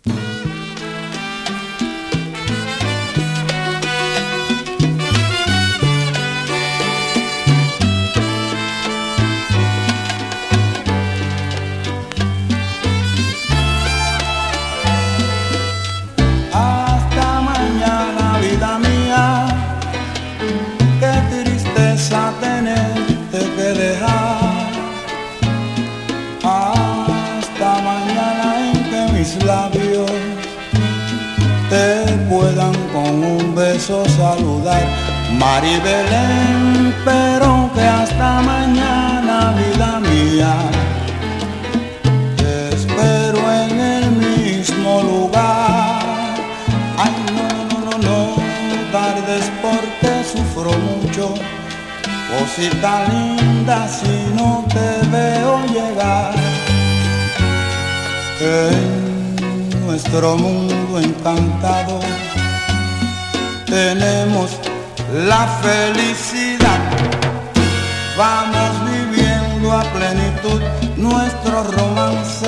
[0.05, 0.60] Hasta
[35.41, 40.53] Belén, pero que hasta mañana, vida mía.
[42.37, 46.35] Te espero en el mismo lugar.
[46.95, 48.35] Ay, no, no, no, no,
[48.91, 51.33] tardes porque sufro mucho.
[52.29, 56.35] Cosita linda si no te veo llegar.
[58.39, 61.99] En nuestro mundo encantado
[63.65, 64.59] tenemos
[65.13, 66.79] la felicidad.
[68.17, 70.61] Vamos viviendo a plenitud
[70.97, 72.47] nuestro romance,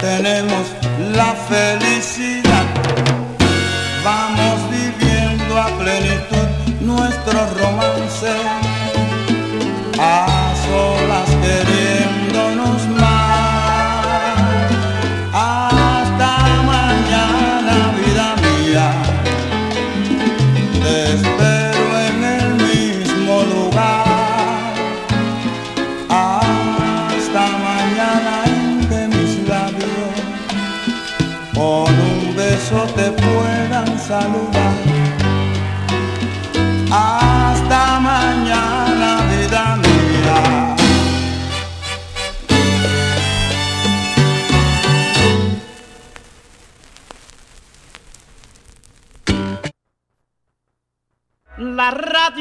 [0.00, 0.66] tenemos
[1.14, 2.64] la felicidad.
[4.04, 6.48] Vamos viviendo a plenitud
[6.80, 8.32] nuestro romance,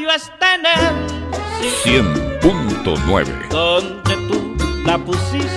[0.10, 2.02] radio está en el
[2.42, 4.56] 100.9 donde tú
[4.86, 5.48] la pusiste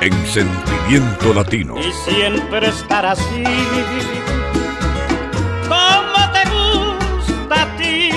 [0.00, 1.74] en sentimiento latino.
[1.78, 3.44] y siempre estará así.
[5.68, 8.10] Como te gusta a ti.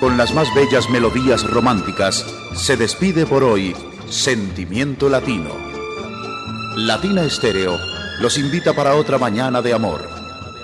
[0.00, 3.74] Con las más bellas melodías románticas, se despide por hoy
[4.08, 5.50] Sentimiento Latino.
[6.76, 10.08] Latina Estéreo los invita para otra mañana de amor.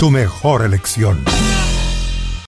[0.00, 1.22] Tu mejor elección.